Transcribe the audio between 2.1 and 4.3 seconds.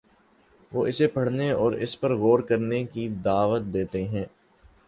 غور کرنے کی دعوت دیتے ہیں۔